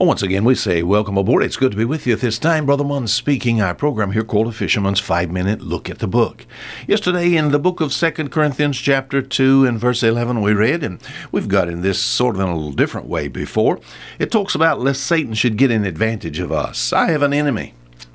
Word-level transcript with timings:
Well, 0.00 0.06
once 0.06 0.22
again, 0.22 0.46
we 0.46 0.54
say 0.54 0.82
welcome 0.82 1.18
aboard. 1.18 1.42
It's 1.42 1.58
good 1.58 1.72
to 1.72 1.76
be 1.76 1.84
with 1.84 2.06
you 2.06 2.14
at 2.14 2.20
this 2.20 2.38
time. 2.38 2.64
Brother 2.64 2.84
Munn 2.84 3.06
speaking. 3.06 3.60
Our 3.60 3.74
program 3.74 4.12
here 4.12 4.24
called 4.24 4.46
A 4.46 4.52
Fisherman's 4.52 4.98
Five 4.98 5.30
Minute 5.30 5.60
Look 5.60 5.90
at 5.90 5.98
the 5.98 6.06
Book. 6.06 6.46
Yesterday, 6.86 7.36
in 7.36 7.50
the 7.50 7.58
book 7.58 7.82
of 7.82 7.92
Second 7.92 8.30
Corinthians, 8.30 8.78
chapter 8.78 9.20
2, 9.20 9.66
and 9.66 9.78
verse 9.78 10.02
11, 10.02 10.40
we 10.40 10.54
read, 10.54 10.82
and 10.82 11.02
we've 11.30 11.48
got 11.48 11.68
in 11.68 11.82
this 11.82 12.00
sort 12.00 12.34
of 12.34 12.40
in 12.40 12.48
a 12.48 12.56
little 12.56 12.72
different 12.72 13.08
way 13.08 13.28
before. 13.28 13.78
It 14.18 14.30
talks 14.30 14.54
about 14.54 14.80
lest 14.80 15.04
Satan 15.04 15.34
should 15.34 15.58
get 15.58 15.70
an 15.70 15.84
advantage 15.84 16.38
of 16.38 16.50
us. 16.50 16.94
I 16.94 17.10
have 17.10 17.20
an 17.20 17.34
enemy, 17.34 17.74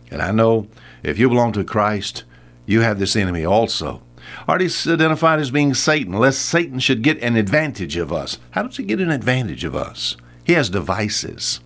and 0.09 0.23
I 0.23 0.31
know 0.31 0.67
if 1.03 1.19
you 1.19 1.29
belong 1.29 1.51
to 1.51 1.63
Christ, 1.63 2.23
you 2.65 2.81
have 2.81 2.97
this 2.97 3.15
enemy 3.15 3.45
also. 3.45 4.01
Already 4.49 4.71
identified 4.87 5.39
as 5.39 5.51
being 5.51 5.75
Satan, 5.75 6.13
lest 6.13 6.41
Satan 6.41 6.79
should 6.79 7.03
get 7.03 7.21
an 7.21 7.35
advantage 7.35 7.95
of 7.95 8.11
us. 8.11 8.39
How 8.51 8.63
does 8.63 8.77
he 8.77 8.83
get 8.83 8.99
an 8.99 9.11
advantage 9.11 9.63
of 9.63 9.75
us? 9.75 10.17
He 10.43 10.53
has 10.53 10.71
devices. 10.71 11.59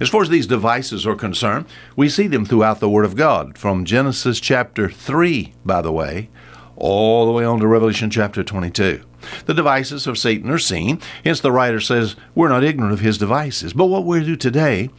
As 0.00 0.08
far 0.08 0.22
as 0.22 0.28
these 0.28 0.46
devices 0.46 1.06
are 1.06 1.14
concerned, 1.14 1.66
we 1.96 2.08
see 2.08 2.26
them 2.26 2.44
throughout 2.44 2.80
the 2.80 2.88
Word 2.88 3.04
of 3.04 3.16
God, 3.16 3.58
from 3.58 3.84
Genesis 3.84 4.40
chapter 4.40 4.88
3, 4.88 5.52
by 5.64 5.82
the 5.82 5.92
way, 5.92 6.28
all 6.76 7.26
the 7.26 7.32
way 7.32 7.44
on 7.44 7.60
to 7.60 7.66
Revelation 7.66 8.10
chapter 8.10 8.42
22. 8.42 9.02
The 9.46 9.54
devices 9.54 10.06
of 10.06 10.18
Satan 10.18 10.50
are 10.50 10.58
seen, 10.58 11.00
hence 11.24 11.40
the 11.40 11.52
writer 11.52 11.80
says 11.80 12.16
we're 12.34 12.48
not 12.48 12.64
ignorant 12.64 12.92
of 12.92 13.00
his 13.00 13.18
devices. 13.18 13.72
But 13.72 13.86
what 13.86 14.04
we 14.04 14.24
do 14.24 14.36
today 14.36 14.90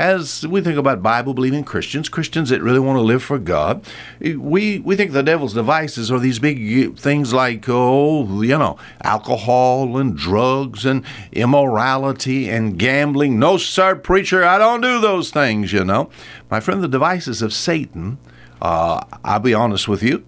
as 0.00 0.46
we 0.46 0.62
think 0.62 0.78
about 0.78 1.02
Bible 1.02 1.34
believing 1.34 1.62
Christians, 1.62 2.08
Christians 2.08 2.48
that 2.48 2.62
really 2.62 2.78
want 2.78 2.96
to 2.96 3.02
live 3.02 3.22
for 3.22 3.38
God, 3.38 3.84
we, 4.18 4.78
we 4.78 4.96
think 4.96 5.12
the 5.12 5.22
devil's 5.22 5.52
devices 5.52 6.10
are 6.10 6.18
these 6.18 6.38
big 6.38 6.98
things 6.98 7.34
like, 7.34 7.66
oh, 7.68 8.42
you 8.42 8.56
know, 8.56 8.78
alcohol 9.02 9.98
and 9.98 10.16
drugs 10.16 10.86
and 10.86 11.04
immorality 11.32 12.48
and 12.48 12.78
gambling. 12.78 13.38
No, 13.38 13.58
sir, 13.58 13.94
preacher, 13.94 14.42
I 14.42 14.56
don't 14.56 14.80
do 14.80 15.00
those 15.00 15.30
things, 15.30 15.70
you 15.70 15.84
know. 15.84 16.08
My 16.50 16.60
friend, 16.60 16.82
the 16.82 16.88
devices 16.88 17.42
of 17.42 17.52
Satan, 17.52 18.16
uh, 18.62 19.04
I'll 19.22 19.40
be 19.40 19.52
honest 19.52 19.86
with 19.86 20.02
you, 20.02 20.24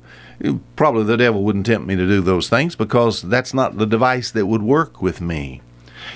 probably 0.76 1.04
the 1.04 1.16
devil 1.16 1.42
wouldn't 1.42 1.66
tempt 1.66 1.86
me 1.86 1.96
to 1.96 2.06
do 2.06 2.20
those 2.20 2.48
things 2.48 2.74
because 2.76 3.22
that's 3.22 3.54
not 3.54 3.78
the 3.78 3.86
device 3.86 4.30
that 4.30 4.46
would 4.46 4.62
work 4.62 5.00
with 5.00 5.20
me. 5.20 5.60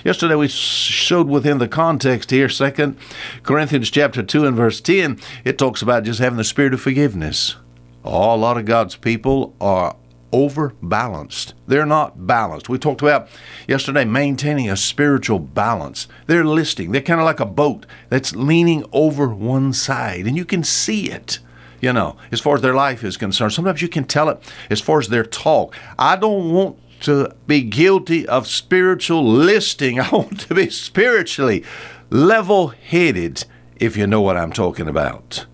Yesterday 0.05 0.35
we 0.35 0.49
showed 0.49 1.29
within 1.29 1.59
the 1.59 1.69
context 1.69 2.31
here, 2.31 2.49
Second 2.49 2.97
Corinthians 3.43 3.91
chapter 3.91 4.23
2 4.23 4.47
and 4.47 4.57
verse 4.57 4.81
10, 4.81 5.19
it 5.45 5.59
talks 5.59 5.83
about 5.83 6.05
just 6.05 6.21
having 6.21 6.37
the 6.37 6.45
spirit 6.45 6.75
of 6.75 6.81
forgiveness. 6.81 7.57
Oh, 8.05 8.35
a 8.35 8.37
lot 8.37 8.59
of 8.59 8.65
God's 8.65 8.97
people 8.97 9.55
are 9.61 9.97
overbalanced. 10.33 11.55
They're 11.67 11.87
not 11.87 12.27
balanced. 12.27 12.69
We 12.69 12.79
talked 12.79 13.03
about 13.03 13.29
yesterday 13.67 14.05
maintaining 14.05 14.69
a 14.69 14.77
spiritual 14.77 15.39
balance. 15.39 16.09
They're 16.27 16.45
listing. 16.45 16.93
They're 16.93 17.01
kind 17.01 17.21
of 17.21 17.27
like 17.27 17.41
a 17.41 17.47
boat 17.47 17.87
that's 18.09 18.37
leaning 18.37 18.85
over 18.93 19.29
one 19.29 19.73
side, 19.73 20.27
and 20.27 20.37
you 20.37 20.45
can 20.45 20.63
see 20.63 21.11
it. 21.11 21.39
You 21.81 21.93
know, 21.93 22.17
as 22.33 22.41
far 22.41 22.57
as 22.57 22.63
their 22.63 22.75
life 22.75 23.05
is 23.05 23.17
concerned, 23.17 23.53
sometimes 23.53 23.83
you 23.83 23.89
can 23.89 24.05
tell 24.05 24.29
it 24.29 24.39
as 24.71 24.81
far 24.81 24.99
as 24.99 25.09
their 25.09 25.25
talk. 25.25 25.77
I 25.99 26.17
don't 26.17 26.53
want 26.53 26.79
to 27.01 27.35
be 27.47 27.63
guilty 27.63 28.27
of 28.27 28.47
spiritual 28.47 29.25
listing. 29.25 30.01
I 30.01 30.09
want 30.11 30.41
to 30.41 30.55
be 30.55 30.71
spiritually 30.71 31.65
level 32.11 32.69
headed, 32.69 33.45
if 33.77 33.97
you 33.97 34.07
know 34.07 34.21
what 34.21 34.37
I'm 34.37 34.53
talking 34.53 34.89
about. 34.89 35.47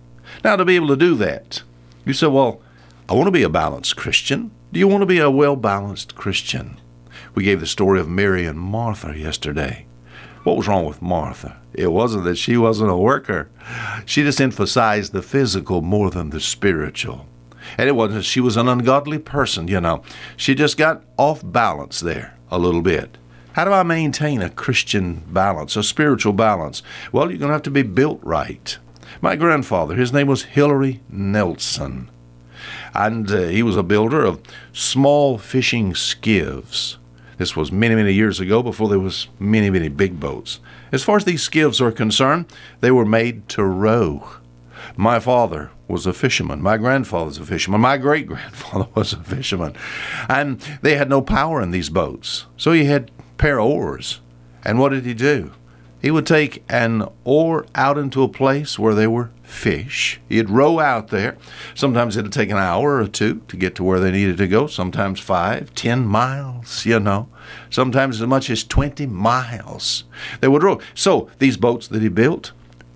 Now, 0.45 0.57
to 0.57 0.65
be 0.65 0.77
able 0.77 0.89
to 0.89 0.97
do 0.97 1.15
that, 1.17 1.63
you 2.05 2.13
say, 2.13 2.27
Well, 2.27 2.61
I 3.09 3.15
want 3.15 3.27
to 3.27 3.33
be 3.33 3.43
a 3.43 3.49
balanced 3.49 3.97
Christian. 3.97 4.51
Do 4.73 4.81
you 4.81 4.89
want 4.89 5.03
to 5.03 5.07
be 5.07 5.19
a 5.19 5.31
well 5.31 5.57
balanced 5.57 6.15
Christian? 6.15 6.81
We 7.35 7.45
gave 7.45 7.61
the 7.61 7.67
story 7.67 8.01
of 8.01 8.09
Mary 8.09 8.47
and 8.47 8.59
Martha 8.59 9.19
yesterday. 9.19 9.87
What 10.45 10.57
was 10.57 10.67
wrong 10.67 10.87
with 10.87 11.01
Martha? 11.01 11.61
It 11.73 11.93
wasn't 11.93 12.25
that 12.25 12.37
she 12.37 12.57
wasn't 12.57 12.91
a 12.91 12.97
worker. 12.97 13.49
She 14.05 14.23
just 14.23 14.41
emphasized 14.41 15.13
the 15.13 15.23
physical 15.23 15.83
more 15.83 16.11
than 16.11 16.31
the 16.31 16.41
spiritual. 16.41 17.27
And 17.79 17.89
it 17.89 17.93
wasn't 17.93 18.17
that 18.17 18.25
she 18.25 18.41
was 18.41 18.57
an 18.57 18.69
ungodly 18.69 19.19
person, 19.19 19.69
you 19.69 19.81
know. 19.81 20.03
She 20.37 20.55
just 20.55 20.77
got 20.77 21.05
off 21.17 21.43
balance 21.45 22.01
there 22.01 22.37
a 22.51 22.59
little 22.59 22.83
bit. 22.83 23.19
How 23.53 23.65
do 23.65 23.73
I 23.73 23.83
maintain 23.83 24.43
a 24.43 24.51
Christian 24.51 25.23
balance, 25.29 25.77
a 25.77 25.83
spiritual 25.83 26.33
balance? 26.33 26.83
Well, 27.13 27.31
you're 27.31 27.39
going 27.39 27.51
to 27.51 27.55
have 27.55 27.63
to 27.63 27.71
be 27.71 27.83
built 27.83 28.19
right. 28.23 28.77
My 29.21 29.37
grandfather, 29.37 29.95
his 29.95 30.13
name 30.13 30.27
was 30.27 30.43
Hilary 30.45 31.03
Nelson, 31.09 32.11
and 32.95 33.31
uh, 33.31 33.43
he 33.43 33.63
was 33.63 33.77
a 33.77 33.83
builder 33.83 34.25
of 34.25 34.41
small 34.73 35.39
fishing 35.39 35.95
skiffs. 35.95 36.97
This 37.43 37.57
was 37.57 37.73
many, 37.73 37.97
many 37.97 38.13
years 38.13 38.39
ago 38.39 38.63
before 38.63 38.89
there 38.89 39.01
was 39.01 39.27
many, 39.41 39.69
many 39.69 39.89
big 39.89 40.21
boats. 40.21 40.61
As 40.93 41.03
far 41.03 41.17
as 41.17 41.25
these 41.25 41.43
skiffs 41.43 41.81
are 41.81 41.91
concerned, 41.91 42.47
they 42.81 42.93
were 42.93 43.05
made 43.05 43.49
to 43.49 43.65
row. 43.65 44.29
My 44.97 45.19
father 45.19 45.73
was 45.89 46.07
a 46.07 46.13
fisherman. 46.13 46.63
My 46.63 46.77
grandfather's 46.77 47.39
a 47.39 47.45
fisherman. 47.45 47.81
My 47.81 47.97
great 47.97 48.29
grandfather 48.29 48.87
was 48.95 49.13
a 49.13 49.25
fisherman. 49.25 49.75
And 50.29 50.61
they 50.83 50.95
had 50.95 51.09
no 51.09 51.21
power 51.21 51.61
in 51.61 51.73
these 51.73 51.89
boats. 51.89 52.47
So 52.57 52.71
he 52.71 52.85
had 52.85 53.11
pair 53.39 53.59
of 53.59 53.67
oars. 53.67 54.21
And 54.65 54.79
what 54.79 54.91
did 54.91 55.05
he 55.05 55.13
do? 55.13 55.51
He 56.03 56.11
would 56.11 56.27
take 56.27 56.65
an 56.69 57.09
oar 57.25 57.65
out 57.77 57.97
into 57.97 58.25
a 58.25 58.29
place 58.29 58.77
where 58.77 58.95
there 58.95 59.09
were 59.09 59.31
fish. 59.45 60.21
He'd 60.29 60.51
row 60.51 60.81
out 60.81 61.09
there. 61.09 61.37
Sometimes 61.77 62.17
it'd 62.17 62.33
take 62.33 62.51
an 62.51 62.57
hour 62.57 62.97
or 62.97 63.07
two 63.07 63.43
to 63.47 63.57
get 63.57 63.77
to 63.77 63.85
where 63.85 64.01
they 64.01 64.11
needed 64.11 64.37
to 64.39 64.49
go, 64.49 64.67
sometimes 64.67 65.21
five, 65.21 65.73
ten 65.77 66.05
miles, 66.05 66.85
you 66.85 66.99
know, 66.99 67.29
sometimes 67.71 68.21
as 68.21 68.27
much 68.27 68.51
as 68.51 68.65
20 68.65 69.07
miles. 69.07 70.03
They 70.41 70.49
would 70.49 70.65
row. 70.65 70.81
So 70.93 71.31
these 71.39 71.57
boats 71.57 71.87
that 71.89 72.03
he 72.03 72.09
built, 72.09 72.51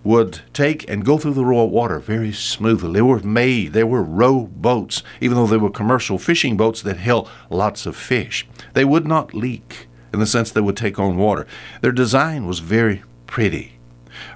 would 0.07 0.41
take 0.53 0.89
and 0.89 1.05
go 1.05 1.19
through 1.19 1.35
the 1.35 1.45
raw 1.45 1.65
water 1.65 1.99
very 1.99 2.33
smoothly. 2.33 2.93
They 2.93 3.03
were 3.03 3.19
made, 3.19 3.73
they 3.73 3.83
were 3.83 4.05
row 4.05 4.43
boats, 4.47 5.03
even 5.21 5.37
though 5.37 5.49
they 5.49 5.57
were 5.57 5.69
commercial 5.69 6.17
fishing 6.17 6.57
boats 6.57 6.81
that 6.83 6.97
held 6.97 7.29
lots 7.51 7.87
of 7.87 7.97
fish. 7.97 8.47
They 8.75 8.85
would 8.85 9.05
not 9.05 9.35
leak 9.35 9.89
in 10.13 10.21
the 10.21 10.27
sense 10.27 10.51
they 10.51 10.61
would 10.61 10.77
take 10.77 10.99
on 10.99 11.17
water. 11.17 11.47
Their 11.81 11.93
design 11.93 12.47
was 12.47 12.61
very 12.61 13.03
pretty. 13.27 13.79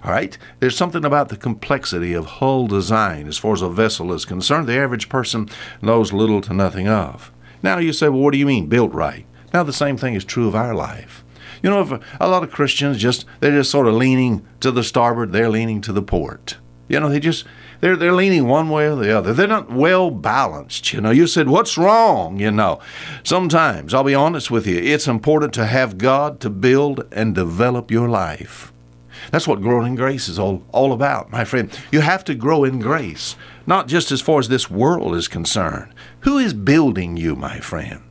All 0.04 0.12
right? 0.12 0.36
There's 0.58 0.76
something 0.76 1.04
about 1.04 1.28
the 1.28 1.36
complexity 1.36 2.12
of 2.12 2.26
hull 2.26 2.66
design 2.66 3.26
as 3.26 3.38
far 3.38 3.52
as 3.52 3.62
a 3.62 3.68
vessel 3.68 4.12
is 4.12 4.24
concerned 4.24 4.66
the 4.66 4.76
average 4.76 5.08
person 5.08 5.48
knows 5.80 6.12
little 6.12 6.40
to 6.42 6.54
nothing 6.54 6.88
of. 6.88 7.32
Now 7.62 7.78
you 7.78 7.92
say, 7.92 8.08
well, 8.08 8.20
what 8.20 8.32
do 8.32 8.38
you 8.38 8.46
mean, 8.46 8.66
built 8.66 8.92
right? 8.92 9.26
Now 9.52 9.62
the 9.62 9.72
same 9.72 9.96
thing 9.96 10.14
is 10.14 10.24
true 10.24 10.48
of 10.48 10.54
our 10.54 10.74
life. 10.74 11.24
You 11.62 11.70
know, 11.70 11.80
if 11.82 12.02
a 12.20 12.28
lot 12.28 12.42
of 12.42 12.50
Christians 12.50 12.98
just 12.98 13.26
they're 13.40 13.50
just 13.50 13.70
sort 13.70 13.86
of 13.86 13.94
leaning 13.94 14.46
to 14.60 14.70
the 14.70 14.84
starboard, 14.84 15.32
they're 15.32 15.50
leaning 15.50 15.80
to 15.82 15.92
the 15.92 16.02
port. 16.02 16.56
You 16.90 16.98
know, 16.98 17.08
they 17.08 17.20
just 17.20 17.44
they're 17.80 17.96
they're 17.96 18.12
leaning 18.12 18.48
one 18.48 18.68
way 18.68 18.88
or 18.88 18.96
the 18.96 19.16
other. 19.16 19.32
They're 19.32 19.46
not 19.46 19.70
well 19.70 20.10
balanced. 20.10 20.92
You 20.92 21.00
know, 21.00 21.10
you 21.10 21.28
said 21.28 21.48
what's 21.48 21.78
wrong. 21.78 22.40
You 22.40 22.50
know, 22.50 22.80
sometimes 23.22 23.94
I'll 23.94 24.02
be 24.02 24.14
honest 24.14 24.50
with 24.50 24.66
you. 24.66 24.76
It's 24.76 25.06
important 25.06 25.54
to 25.54 25.66
have 25.66 25.98
God 25.98 26.40
to 26.40 26.50
build 26.50 27.06
and 27.12 27.32
develop 27.32 27.92
your 27.92 28.08
life. 28.08 28.72
That's 29.30 29.46
what 29.46 29.60
growing 29.60 29.88
in 29.88 29.94
grace 29.94 30.28
is 30.28 30.38
all, 30.38 30.62
all 30.72 30.92
about, 30.92 31.30
my 31.30 31.44
friend. 31.44 31.70
You 31.92 32.00
have 32.00 32.24
to 32.24 32.34
grow 32.34 32.64
in 32.64 32.80
grace, 32.80 33.36
not 33.66 33.86
just 33.86 34.10
as 34.10 34.20
far 34.20 34.40
as 34.40 34.48
this 34.48 34.70
world 34.70 35.14
is 35.14 35.28
concerned. 35.28 35.94
Who 36.20 36.38
is 36.38 36.54
building 36.54 37.16
you, 37.16 37.36
my 37.36 37.60
friend? 37.60 38.02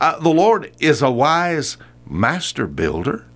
Uh, 0.00 0.18
the 0.20 0.30
Lord 0.30 0.72
is 0.78 1.02
a 1.02 1.10
wise 1.10 1.76
master 2.08 2.66
builder. 2.66 3.26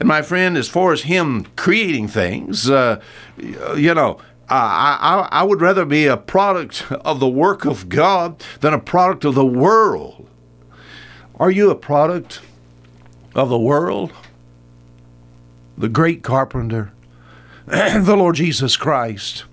And 0.00 0.08
my 0.08 0.22
friend, 0.22 0.56
as 0.56 0.66
far 0.66 0.94
as 0.94 1.02
him 1.02 1.46
creating 1.56 2.08
things, 2.08 2.70
uh, 2.70 3.02
you 3.36 3.94
know, 3.94 4.18
I, 4.48 5.28
I, 5.30 5.40
I 5.40 5.42
would 5.42 5.60
rather 5.60 5.84
be 5.84 6.06
a 6.06 6.16
product 6.16 6.90
of 6.90 7.20
the 7.20 7.28
work 7.28 7.66
of 7.66 7.90
God 7.90 8.42
than 8.60 8.72
a 8.72 8.80
product 8.80 9.26
of 9.26 9.34
the 9.34 9.44
world. 9.44 10.26
Are 11.38 11.50
you 11.50 11.70
a 11.70 11.74
product 11.74 12.40
of 13.34 13.50
the 13.50 13.58
world? 13.58 14.12
The 15.76 15.88
great 15.88 16.22
carpenter, 16.22 16.92
the 17.66 18.16
Lord 18.16 18.36
Jesus 18.36 18.78
Christ, 18.78 19.44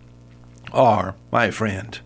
are, 0.72 1.16
my 1.30 1.52
friend, 1.52 2.00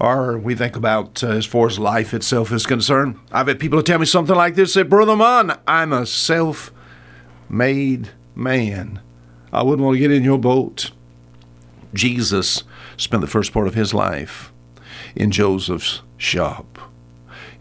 or 0.00 0.36
we 0.36 0.56
think 0.56 0.74
about 0.74 1.22
uh, 1.22 1.28
as 1.28 1.46
far 1.46 1.68
as 1.68 1.78
life 1.78 2.12
itself 2.12 2.52
is 2.52 2.66
concerned. 2.66 3.18
I've 3.30 3.46
had 3.46 3.60
people 3.60 3.82
tell 3.82 4.00
me 4.00 4.06
something 4.06 4.36
like 4.36 4.56
this 4.56 4.74
say, 4.74 4.82
Brother 4.82 5.16
Munn, 5.16 5.56
I'm 5.66 5.92
a 5.92 6.04
self 6.04 6.72
made 7.48 8.10
man. 8.34 9.00
I 9.52 9.62
wouldn't 9.62 9.84
want 9.84 9.96
to 9.96 10.00
get 10.00 10.10
in 10.10 10.24
your 10.24 10.38
boat. 10.38 10.90
Jesus 11.94 12.64
spent 12.96 13.20
the 13.20 13.26
first 13.26 13.52
part 13.52 13.66
of 13.66 13.74
his 13.74 13.94
life 13.94 14.52
in 15.14 15.30
Joseph's 15.30 16.02
shop, 16.16 16.78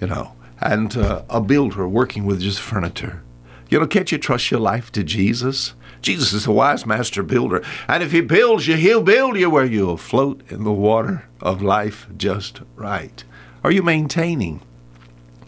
you 0.02 0.08
know, 0.08 0.34
and 0.60 0.96
uh, 0.98 1.24
a 1.30 1.42
builder 1.42 1.88
working 1.88 2.26
with 2.26 2.42
just 2.42 2.60
furniture. 2.60 3.24
You 3.70 3.80
know, 3.80 3.88
can't 3.88 4.12
you 4.12 4.18
trust 4.18 4.52
your 4.52 4.60
life 4.60 4.92
to 4.92 5.04
Jesus? 5.04 5.74
Jesus 6.02 6.34
is 6.34 6.46
a 6.46 6.52
wise 6.52 6.86
master 6.86 7.24
builder. 7.24 7.64
And 7.88 8.04
if 8.04 8.12
he 8.12 8.22
builds 8.22 8.68
you, 8.68 8.76
he'll 8.76 9.02
build 9.02 9.38
you 9.38 9.50
where 9.50 9.66
you'll 9.66 9.98
float 9.98 10.42
in 10.50 10.64
the 10.64 10.72
water 10.72 11.28
of 11.42 11.62
life 11.64 12.08
just 12.16 12.62
right. 12.76 13.24
Are 13.64 13.72
you 13.72 13.82
maintaining 13.82 14.62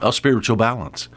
a 0.02 0.12
spiritual 0.12 0.56
balance? 0.56 1.10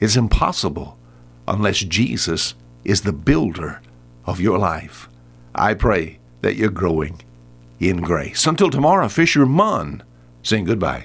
It's 0.00 0.16
impossible 0.16 0.98
unless 1.46 1.78
Jesus 1.80 2.54
is 2.84 3.02
the 3.02 3.12
builder 3.12 3.80
of 4.26 4.40
your 4.40 4.58
life. 4.58 5.08
I 5.54 5.74
pray 5.74 6.18
that 6.40 6.56
you're 6.56 6.70
growing 6.70 7.20
in 7.80 7.98
grace. 7.98 8.46
Until 8.46 8.70
tomorrow, 8.70 9.08
Fisher 9.08 9.46
Munn 9.46 10.02
saying 10.42 10.64
goodbye. 10.66 11.02